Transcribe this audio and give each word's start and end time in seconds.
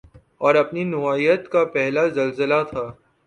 اور 0.37 0.55
اپنی 0.55 0.83
نوعیت 0.85 1.47
کا 1.51 1.63
پہلا 1.73 2.07
زلزلہ 2.09 2.61
تھا 2.69 2.85